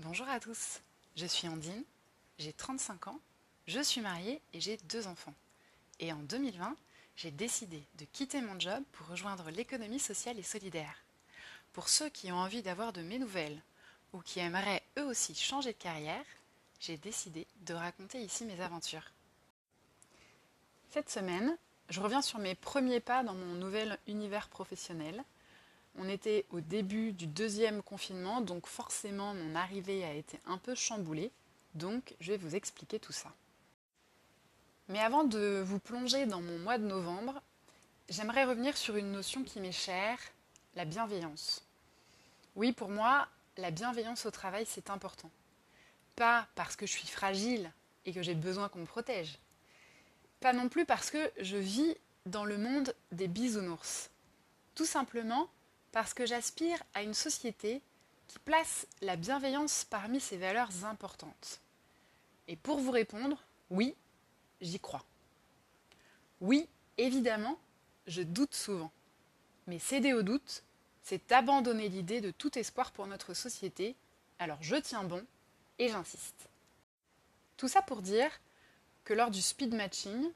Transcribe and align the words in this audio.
Bonjour 0.00 0.28
à 0.28 0.38
tous, 0.38 0.78
je 1.16 1.26
suis 1.26 1.48
Andine, 1.48 1.82
j'ai 2.38 2.52
35 2.52 3.08
ans, 3.08 3.18
je 3.66 3.80
suis 3.80 4.00
mariée 4.00 4.40
et 4.54 4.60
j'ai 4.60 4.76
deux 4.88 5.08
enfants. 5.08 5.34
Et 5.98 6.12
en 6.12 6.18
2020, 6.18 6.76
j'ai 7.16 7.32
décidé 7.32 7.82
de 7.98 8.04
quitter 8.12 8.40
mon 8.40 8.60
job 8.60 8.80
pour 8.92 9.08
rejoindre 9.08 9.50
l'économie 9.50 9.98
sociale 9.98 10.38
et 10.38 10.44
solidaire. 10.44 11.02
Pour 11.72 11.88
ceux 11.88 12.08
qui 12.10 12.30
ont 12.30 12.36
envie 12.36 12.62
d'avoir 12.62 12.92
de 12.92 13.02
mes 13.02 13.18
nouvelles 13.18 13.60
ou 14.12 14.20
qui 14.20 14.38
aimeraient 14.38 14.84
eux 14.98 15.04
aussi 15.04 15.34
changer 15.34 15.72
de 15.72 15.78
carrière, 15.78 16.24
j'ai 16.78 16.96
décidé 16.96 17.48
de 17.62 17.74
raconter 17.74 18.22
ici 18.22 18.44
mes 18.44 18.60
aventures. 18.60 19.10
Cette 20.92 21.10
semaine, 21.10 21.58
je 21.90 22.00
reviens 22.00 22.22
sur 22.22 22.38
mes 22.38 22.54
premiers 22.54 23.00
pas 23.00 23.24
dans 23.24 23.34
mon 23.34 23.54
nouvel 23.54 23.98
univers 24.06 24.48
professionnel. 24.48 25.24
On 26.00 26.08
était 26.08 26.46
au 26.50 26.60
début 26.60 27.12
du 27.12 27.26
deuxième 27.26 27.82
confinement, 27.82 28.40
donc 28.40 28.66
forcément 28.68 29.34
mon 29.34 29.56
arrivée 29.56 30.04
a 30.04 30.14
été 30.14 30.38
un 30.46 30.56
peu 30.56 30.76
chamboulée, 30.76 31.32
donc 31.74 32.14
je 32.20 32.30
vais 32.30 32.38
vous 32.38 32.54
expliquer 32.54 33.00
tout 33.00 33.12
ça. 33.12 33.32
Mais 34.88 35.00
avant 35.00 35.24
de 35.24 35.60
vous 35.64 35.80
plonger 35.80 36.24
dans 36.26 36.40
mon 36.40 36.58
mois 36.60 36.78
de 36.78 36.86
novembre, 36.86 37.42
j'aimerais 38.08 38.44
revenir 38.44 38.76
sur 38.76 38.96
une 38.96 39.10
notion 39.10 39.42
qui 39.42 39.58
m'est 39.58 39.72
chère, 39.72 40.18
la 40.76 40.84
bienveillance. 40.84 41.66
Oui, 42.54 42.72
pour 42.72 42.90
moi, 42.90 43.26
la 43.56 43.72
bienveillance 43.72 44.24
au 44.24 44.30
travail, 44.30 44.66
c'est 44.66 44.90
important. 44.90 45.30
Pas 46.14 46.46
parce 46.54 46.76
que 46.76 46.86
je 46.86 46.92
suis 46.92 47.08
fragile 47.08 47.72
et 48.06 48.12
que 48.12 48.22
j'ai 48.22 48.34
besoin 48.34 48.68
qu'on 48.68 48.80
me 48.80 48.86
protège. 48.86 49.38
Pas 50.38 50.52
non 50.52 50.68
plus 50.68 50.86
parce 50.86 51.10
que 51.10 51.30
je 51.40 51.56
vis 51.56 51.96
dans 52.24 52.44
le 52.44 52.56
monde 52.56 52.94
des 53.10 53.26
bisounours. 53.26 54.10
Tout 54.76 54.84
simplement 54.84 55.50
parce 55.98 56.14
que 56.14 56.26
j'aspire 56.26 56.80
à 56.94 57.02
une 57.02 57.12
société 57.12 57.82
qui 58.28 58.38
place 58.38 58.86
la 59.02 59.16
bienveillance 59.16 59.84
parmi 59.84 60.20
ses 60.20 60.36
valeurs 60.36 60.84
importantes. 60.84 61.60
Et 62.46 62.54
pour 62.54 62.78
vous 62.78 62.92
répondre, 62.92 63.42
oui, 63.68 63.96
j'y 64.60 64.78
crois. 64.78 65.04
Oui, 66.40 66.68
évidemment, 66.98 67.58
je 68.06 68.22
doute 68.22 68.54
souvent. 68.54 68.92
Mais 69.66 69.80
céder 69.80 70.12
au 70.12 70.22
doute, 70.22 70.62
c'est 71.02 71.32
abandonner 71.32 71.88
l'idée 71.88 72.20
de 72.20 72.30
tout 72.30 72.56
espoir 72.56 72.92
pour 72.92 73.08
notre 73.08 73.34
société, 73.34 73.96
alors 74.38 74.58
je 74.60 74.76
tiens 74.76 75.02
bon 75.02 75.26
et 75.80 75.88
j'insiste. 75.88 76.48
Tout 77.56 77.66
ça 77.66 77.82
pour 77.82 78.02
dire 78.02 78.30
que 79.02 79.14
lors 79.14 79.32
du 79.32 79.42
speed 79.42 79.74
matching, 79.74 80.30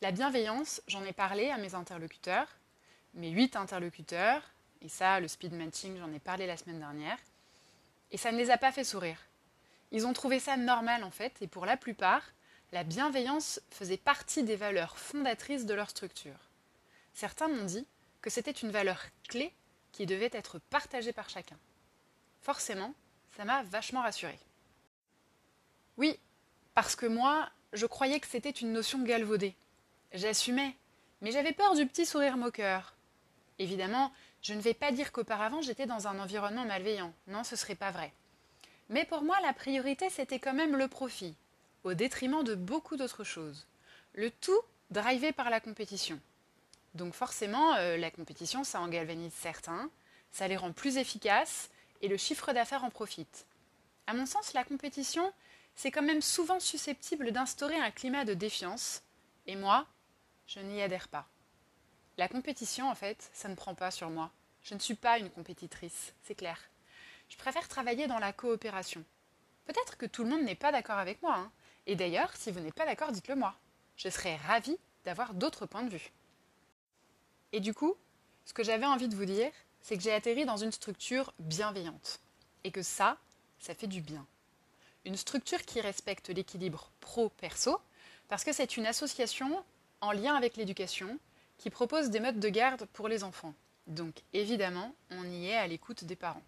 la 0.00 0.12
bienveillance, 0.12 0.80
j'en 0.86 1.04
ai 1.04 1.12
parlé 1.12 1.50
à 1.50 1.58
mes 1.58 1.74
interlocuteurs, 1.74 2.48
mes 3.12 3.28
huit 3.28 3.54
interlocuteurs, 3.54 4.42
et 4.84 4.88
ça, 4.88 5.18
le 5.18 5.28
speed 5.28 5.54
matching, 5.54 5.98
j'en 5.98 6.12
ai 6.12 6.18
parlé 6.18 6.46
la 6.46 6.56
semaine 6.56 6.78
dernière, 6.78 7.18
et 8.10 8.18
ça 8.18 8.30
ne 8.30 8.36
les 8.36 8.50
a 8.50 8.58
pas 8.58 8.70
fait 8.70 8.84
sourire. 8.84 9.18
Ils 9.90 10.06
ont 10.06 10.12
trouvé 10.12 10.38
ça 10.38 10.56
normal 10.56 11.02
en 11.04 11.10
fait, 11.10 11.40
et 11.40 11.46
pour 11.46 11.66
la 11.66 11.76
plupart, 11.76 12.22
la 12.72 12.84
bienveillance 12.84 13.60
faisait 13.70 13.96
partie 13.96 14.42
des 14.42 14.56
valeurs 14.56 14.98
fondatrices 14.98 15.64
de 15.64 15.74
leur 15.74 15.88
structure. 15.88 16.38
Certains 17.14 17.48
m'ont 17.48 17.64
dit 17.64 17.86
que 18.20 18.30
c'était 18.30 18.50
une 18.50 18.70
valeur 18.70 19.00
clé 19.28 19.52
qui 19.92 20.06
devait 20.06 20.30
être 20.32 20.58
partagée 20.58 21.12
par 21.12 21.30
chacun. 21.30 21.56
Forcément, 22.42 22.92
ça 23.36 23.44
m'a 23.44 23.62
vachement 23.62 24.02
rassurée. 24.02 24.38
Oui, 25.96 26.18
parce 26.74 26.96
que 26.96 27.06
moi, 27.06 27.48
je 27.72 27.86
croyais 27.86 28.20
que 28.20 28.26
c'était 28.26 28.50
une 28.50 28.72
notion 28.72 29.02
galvaudée. 29.02 29.54
J'assumais, 30.12 30.76
mais 31.20 31.30
j'avais 31.30 31.52
peur 31.52 31.74
du 31.74 31.86
petit 31.86 32.04
sourire 32.04 32.36
moqueur. 32.36 32.94
Évidemment, 33.58 34.12
je 34.44 34.52
ne 34.52 34.60
vais 34.60 34.74
pas 34.74 34.92
dire 34.92 35.10
qu'auparavant 35.10 35.62
j'étais 35.62 35.86
dans 35.86 36.06
un 36.06 36.20
environnement 36.20 36.66
malveillant. 36.66 37.12
Non, 37.26 37.42
ce 37.44 37.56
serait 37.56 37.74
pas 37.74 37.90
vrai. 37.90 38.12
Mais 38.90 39.06
pour 39.06 39.22
moi, 39.22 39.36
la 39.42 39.54
priorité, 39.54 40.10
c'était 40.10 40.38
quand 40.38 40.52
même 40.52 40.76
le 40.76 40.86
profit, 40.86 41.34
au 41.82 41.94
détriment 41.94 42.44
de 42.44 42.54
beaucoup 42.54 42.96
d'autres 42.96 43.24
choses. 43.24 43.66
Le 44.12 44.30
tout 44.30 44.60
drivé 44.90 45.32
par 45.32 45.48
la 45.48 45.60
compétition. 45.60 46.20
Donc 46.94 47.14
forcément, 47.14 47.74
euh, 47.76 47.96
la 47.96 48.10
compétition, 48.10 48.64
ça 48.64 48.80
en 48.80 48.88
galvanise 48.88 49.32
certains, 49.32 49.90
ça 50.30 50.46
les 50.46 50.58
rend 50.58 50.72
plus 50.72 50.98
efficaces, 50.98 51.70
et 52.02 52.08
le 52.08 52.18
chiffre 52.18 52.52
d'affaires 52.52 52.84
en 52.84 52.90
profite. 52.90 53.46
À 54.06 54.12
mon 54.12 54.26
sens, 54.26 54.52
la 54.52 54.62
compétition, 54.62 55.32
c'est 55.74 55.90
quand 55.90 56.02
même 56.02 56.20
souvent 56.20 56.60
susceptible 56.60 57.32
d'instaurer 57.32 57.76
un 57.76 57.90
climat 57.90 58.26
de 58.26 58.34
défiance, 58.34 59.02
et 59.46 59.56
moi, 59.56 59.86
je 60.46 60.60
n'y 60.60 60.82
adhère 60.82 61.08
pas. 61.08 61.26
La 62.16 62.28
compétition, 62.28 62.88
en 62.88 62.94
fait, 62.94 63.30
ça 63.32 63.48
ne 63.48 63.54
prend 63.54 63.74
pas 63.74 63.90
sur 63.90 64.08
moi. 64.08 64.30
Je 64.62 64.74
ne 64.74 64.78
suis 64.78 64.94
pas 64.94 65.18
une 65.18 65.30
compétitrice, 65.30 66.14
c'est 66.22 66.36
clair. 66.36 66.58
Je 67.28 67.36
préfère 67.36 67.68
travailler 67.68 68.06
dans 68.06 68.18
la 68.18 68.32
coopération. 68.32 69.04
Peut-être 69.66 69.96
que 69.96 70.06
tout 70.06 70.22
le 70.22 70.30
monde 70.30 70.42
n'est 70.42 70.54
pas 70.54 70.72
d'accord 70.72 70.98
avec 70.98 71.20
moi. 71.22 71.34
Hein. 71.36 71.50
Et 71.86 71.96
d'ailleurs, 71.96 72.30
si 72.36 72.50
vous 72.50 72.60
n'êtes 72.60 72.74
pas 72.74 72.86
d'accord, 72.86 73.12
dites-le 73.12 73.34
moi. 73.34 73.54
Je 73.96 74.08
serais 74.08 74.36
ravie 74.36 74.78
d'avoir 75.04 75.34
d'autres 75.34 75.66
points 75.66 75.82
de 75.82 75.90
vue. 75.90 76.12
Et 77.52 77.60
du 77.60 77.74
coup, 77.74 77.94
ce 78.44 78.52
que 78.52 78.62
j'avais 78.62 78.86
envie 78.86 79.08
de 79.08 79.16
vous 79.16 79.24
dire, 79.24 79.50
c'est 79.80 79.96
que 79.96 80.02
j'ai 80.02 80.12
atterri 80.12 80.44
dans 80.44 80.56
une 80.56 80.72
structure 80.72 81.32
bienveillante. 81.38 82.20
Et 82.62 82.70
que 82.70 82.82
ça, 82.82 83.18
ça 83.58 83.74
fait 83.74 83.86
du 83.86 84.00
bien. 84.00 84.26
Une 85.04 85.16
structure 85.16 85.62
qui 85.62 85.80
respecte 85.80 86.30
l'équilibre 86.30 86.90
pro-perso, 87.00 87.80
parce 88.28 88.44
que 88.44 88.52
c'est 88.52 88.76
une 88.76 88.86
association 88.86 89.64
en 90.00 90.12
lien 90.12 90.34
avec 90.34 90.56
l'éducation 90.56 91.18
qui 91.58 91.70
propose 91.70 92.10
des 92.10 92.20
modes 92.20 92.40
de 92.40 92.48
garde 92.48 92.86
pour 92.92 93.08
les 93.08 93.24
enfants. 93.24 93.54
Donc 93.86 94.22
évidemment, 94.32 94.94
on 95.10 95.24
y 95.24 95.48
est 95.48 95.56
à 95.56 95.66
l'écoute 95.66 96.04
des 96.04 96.16
parents. 96.16 96.42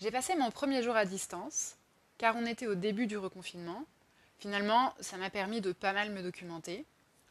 J'ai 0.00 0.10
passé 0.10 0.34
mon 0.34 0.50
premier 0.50 0.82
jour 0.82 0.96
à 0.96 1.04
distance, 1.04 1.76
car 2.18 2.36
on 2.36 2.46
était 2.46 2.66
au 2.66 2.74
début 2.74 3.06
du 3.06 3.18
reconfinement. 3.18 3.84
Finalement, 4.38 4.94
ça 5.00 5.16
m'a 5.16 5.30
permis 5.30 5.60
de 5.60 5.72
pas 5.72 5.92
mal 5.92 6.10
me 6.10 6.22
documenter. 6.22 6.86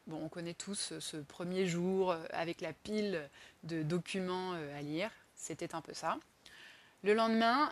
Bon, 0.08 0.24
on 0.24 0.30
connaît 0.30 0.54
tous 0.54 0.94
ce 1.00 1.18
premier 1.18 1.68
jour 1.68 2.16
avec 2.32 2.62
la 2.62 2.74
pile 2.74 3.30
de 3.64 3.84
documents 3.84 4.54
euh, 4.54 4.78
à 4.78 4.82
lire. 4.82 5.12
C'était 5.36 5.76
un 5.76 5.82
peu 5.82 5.94
ça. 5.94 6.18
Le 7.04 7.14
lendemain, 7.14 7.72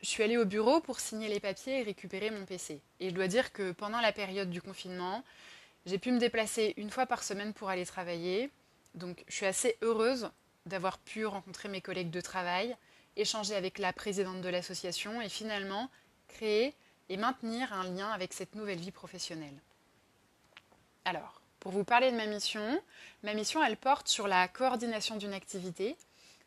je 0.00 0.06
suis 0.06 0.22
allée 0.22 0.36
au 0.36 0.44
bureau 0.44 0.80
pour 0.80 1.00
signer 1.00 1.28
les 1.28 1.40
papiers 1.40 1.80
et 1.80 1.82
récupérer 1.82 2.30
mon 2.30 2.44
PC. 2.44 2.80
Et 3.00 3.10
je 3.10 3.14
dois 3.14 3.26
dire 3.26 3.52
que 3.52 3.72
pendant 3.72 4.00
la 4.00 4.12
période 4.12 4.50
du 4.50 4.62
confinement, 4.62 5.24
j'ai 5.88 5.98
pu 5.98 6.12
me 6.12 6.18
déplacer 6.18 6.74
une 6.76 6.90
fois 6.90 7.06
par 7.06 7.22
semaine 7.22 7.54
pour 7.54 7.70
aller 7.70 7.86
travailler. 7.86 8.50
Donc 8.94 9.24
je 9.26 9.34
suis 9.34 9.46
assez 9.46 9.78
heureuse 9.80 10.30
d'avoir 10.66 10.98
pu 10.98 11.24
rencontrer 11.24 11.70
mes 11.70 11.80
collègues 11.80 12.10
de 12.10 12.20
travail, 12.20 12.76
échanger 13.16 13.54
avec 13.54 13.78
la 13.78 13.94
présidente 13.94 14.42
de 14.42 14.48
l'association 14.50 15.22
et 15.22 15.30
finalement 15.30 15.88
créer 16.28 16.74
et 17.08 17.16
maintenir 17.16 17.72
un 17.72 17.84
lien 17.84 18.10
avec 18.10 18.34
cette 18.34 18.54
nouvelle 18.54 18.78
vie 18.78 18.90
professionnelle. 18.90 19.58
Alors, 21.06 21.40
pour 21.58 21.72
vous 21.72 21.84
parler 21.84 22.12
de 22.12 22.16
ma 22.16 22.26
mission, 22.26 22.82
ma 23.22 23.32
mission 23.32 23.64
elle 23.64 23.78
porte 23.78 24.08
sur 24.08 24.28
la 24.28 24.46
coordination 24.46 25.16
d'une 25.16 25.32
activité, 25.32 25.96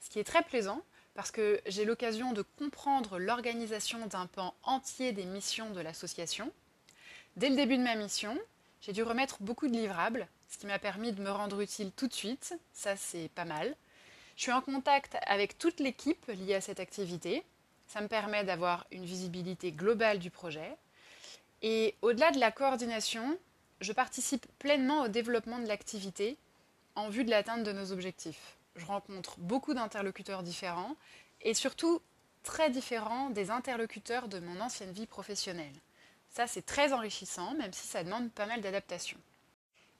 ce 0.01 0.11
qui 0.11 0.19
est 0.19 0.23
très 0.23 0.43
plaisant 0.43 0.83
parce 1.15 1.31
que 1.31 1.59
j'ai 1.65 1.83
l'occasion 1.83 2.31
de 2.31 2.43
comprendre 2.59 3.17
l'organisation 3.17 4.05
d'un 4.05 4.27
pan 4.27 4.53
entier 4.61 5.13
des 5.13 5.25
missions 5.25 5.71
de 5.71 5.81
l'association. 5.81 6.51
Dès 7.37 7.49
le 7.49 7.55
début 7.55 7.77
de 7.77 7.83
ma 7.83 7.95
mission, 7.95 8.37
j'ai 8.81 8.93
dû 8.93 9.03
remettre 9.03 9.37
beaucoup 9.41 9.67
de 9.67 9.73
livrables, 9.73 10.27
ce 10.49 10.57
qui 10.57 10.65
m'a 10.65 10.79
permis 10.79 11.11
de 11.11 11.21
me 11.21 11.31
rendre 11.31 11.61
utile 11.61 11.91
tout 11.91 12.07
de 12.07 12.13
suite, 12.13 12.57
ça 12.73 12.95
c'est 12.95 13.29
pas 13.29 13.45
mal. 13.45 13.75
Je 14.35 14.43
suis 14.43 14.51
en 14.51 14.61
contact 14.61 15.17
avec 15.27 15.57
toute 15.57 15.79
l'équipe 15.79 16.25
liée 16.27 16.55
à 16.55 16.61
cette 16.61 16.79
activité, 16.79 17.43
ça 17.87 18.01
me 18.01 18.07
permet 18.07 18.43
d'avoir 18.43 18.87
une 18.91 19.05
visibilité 19.05 19.71
globale 19.71 20.19
du 20.19 20.31
projet. 20.31 20.75
Et 21.61 21.95
au-delà 22.01 22.31
de 22.31 22.39
la 22.39 22.51
coordination, 22.51 23.37
je 23.81 23.91
participe 23.93 24.47
pleinement 24.59 25.03
au 25.03 25.07
développement 25.07 25.59
de 25.59 25.67
l'activité 25.67 26.37
en 26.95 27.09
vue 27.09 27.23
de 27.23 27.29
l'atteinte 27.29 27.63
de 27.63 27.71
nos 27.71 27.91
objectifs. 27.91 28.57
Je 28.77 28.85
rencontre 28.85 29.37
beaucoup 29.39 29.73
d'interlocuteurs 29.73 30.43
différents 30.43 30.95
et 31.41 31.53
surtout 31.53 32.01
très 32.43 32.69
différents 32.69 33.29
des 33.29 33.51
interlocuteurs 33.51 34.27
de 34.27 34.39
mon 34.39 34.59
ancienne 34.61 34.91
vie 34.91 35.05
professionnelle. 35.05 35.73
Ça, 36.31 36.47
c'est 36.47 36.65
très 36.65 36.93
enrichissant, 36.93 37.53
même 37.55 37.73
si 37.73 37.87
ça 37.87 38.03
demande 38.03 38.31
pas 38.31 38.45
mal 38.45 38.61
d'adaptation. 38.61 39.17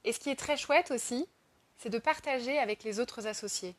Et 0.04 0.12
ce 0.12 0.18
qui 0.18 0.30
est 0.30 0.36
très 0.36 0.56
chouette 0.56 0.90
aussi, 0.90 1.28
c'est 1.76 1.90
de 1.90 1.98
partager 1.98 2.58
avec 2.58 2.84
les 2.84 3.00
autres 3.00 3.26
associés. 3.26 3.74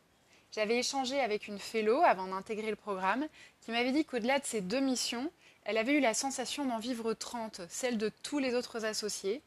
J'avais 0.51 0.77
échangé 0.77 1.19
avec 1.19 1.47
une 1.47 1.57
fellow 1.57 2.01
avant 2.03 2.27
d'intégrer 2.27 2.69
le 2.69 2.75
programme 2.75 3.27
qui 3.61 3.71
m'avait 3.71 3.91
dit 3.91 4.05
qu'au-delà 4.05 4.37
de 4.37 4.45
ces 4.45 4.61
deux 4.61 4.79
missions, 4.79 5.31
elle 5.65 5.79
avait 5.79 5.93
eu 5.93 5.99
la 5.99 6.13
sensation 6.13 6.63
d'en 6.65 6.77
vivre 6.77 7.13
30, 7.13 7.61
celle 7.69 7.97
de 7.97 8.11
tous 8.21 8.37
les 8.37 8.53
autres 8.53 8.85
associés. 8.85 9.41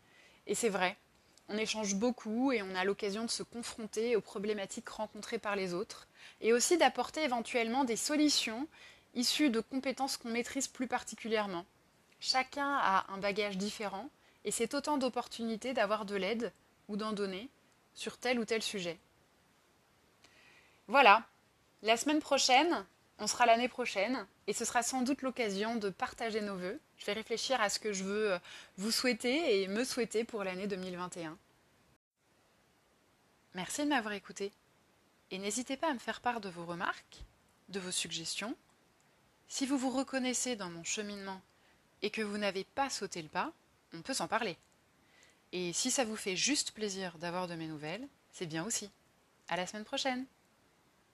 Et 0.48 0.56
c'est 0.56 0.68
vrai, 0.68 0.96
on 1.48 1.56
échange 1.58 1.94
beaucoup 1.94 2.50
et 2.50 2.62
on 2.62 2.74
a 2.74 2.84
l'occasion 2.84 3.22
de 3.22 3.30
se 3.30 3.44
confronter 3.44 4.16
aux 4.16 4.20
problématiques 4.20 4.88
rencontrées 4.88 5.38
par 5.38 5.54
les 5.54 5.74
autres 5.74 6.08
et 6.40 6.52
aussi 6.52 6.76
d'apporter 6.76 7.22
éventuellement 7.22 7.84
des 7.84 7.96
solutions 7.96 8.66
issues 9.14 9.50
de 9.50 9.60
compétences 9.60 10.16
qu'on 10.16 10.30
maîtrise 10.30 10.66
plus 10.66 10.88
particulièrement. 10.88 11.64
Chacun 12.20 12.76
a 12.76 13.06
un 13.12 13.18
bagage 13.18 13.58
différent 13.58 14.10
et 14.44 14.50
c'est 14.50 14.74
autant 14.74 14.96
d'opportunités 14.96 15.74
d'avoir 15.74 16.04
de 16.04 16.16
l'aide 16.16 16.52
ou 16.88 16.96
d'en 16.96 17.12
donner 17.12 17.48
sur 17.94 18.18
tel 18.18 18.38
ou 18.38 18.44
tel 18.44 18.62
sujet. 18.62 18.98
Voilà, 20.88 21.26
la 21.82 21.96
semaine 21.96 22.20
prochaine, 22.20 22.86
On 23.18 23.26
sera 23.26 23.46
l'année 23.46 23.68
prochaine 23.68 24.26
et 24.46 24.52
ce 24.52 24.66
sera 24.66 24.82
sans 24.82 25.00
doute 25.00 25.22
l'occasion 25.22 25.76
de 25.76 25.88
partager 25.88 26.42
nos 26.42 26.56
vœux. 26.56 26.78
Je 26.98 27.06
vais 27.06 27.14
réfléchir 27.14 27.58
à 27.62 27.70
ce 27.70 27.78
que 27.78 27.94
je 27.94 28.04
veux 28.04 28.32
euh, 28.32 28.38
vous 28.76 28.90
souhaiter 28.90 29.62
et 29.62 29.68
me 29.68 29.84
souhaiter 29.84 30.22
pour 30.22 30.44
l'année 30.44 30.66
2021. 30.66 31.38
Merci 33.54 33.84
de 33.84 33.88
m'avoir 33.88 34.12
écouté 34.12 34.52
et 35.30 35.38
n'hésitez 35.38 35.78
pas 35.78 35.90
à 35.90 35.94
me 35.94 35.98
faire 35.98 36.20
part 36.20 36.42
de 36.42 36.50
vos 36.50 36.66
remarques, 36.66 37.24
de 37.70 37.80
vos 37.80 37.90
suggestions. 37.90 38.54
Si 39.48 39.64
vous 39.64 39.78
vous 39.78 39.90
reconnaissez 39.90 40.54
dans 40.54 40.68
mon 40.68 40.84
cheminement 40.84 41.40
et 42.06 42.10
que 42.10 42.22
vous 42.22 42.38
n'avez 42.38 42.62
pas 42.62 42.88
sauté 42.88 43.20
le 43.20 43.28
pas, 43.28 43.52
on 43.92 44.00
peut 44.00 44.14
s'en 44.14 44.28
parler. 44.28 44.56
Et 45.50 45.72
si 45.72 45.90
ça 45.90 46.04
vous 46.04 46.14
fait 46.14 46.36
juste 46.36 46.70
plaisir 46.70 47.18
d'avoir 47.18 47.48
de 47.48 47.56
mes 47.56 47.66
nouvelles, 47.66 48.06
c'est 48.30 48.46
bien 48.46 48.64
aussi. 48.64 48.92
À 49.48 49.56
la 49.56 49.66
semaine 49.66 49.84
prochaine! 49.84 50.24